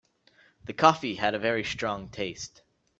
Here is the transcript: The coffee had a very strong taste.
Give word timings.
The 0.63 0.73
coffee 0.73 1.13
had 1.13 1.35
a 1.35 1.37
very 1.37 1.63
strong 1.63 2.09
taste. 2.09 2.63